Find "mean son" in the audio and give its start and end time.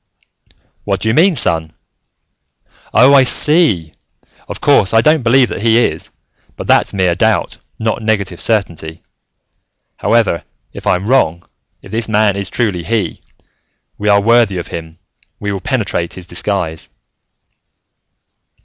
1.13-1.73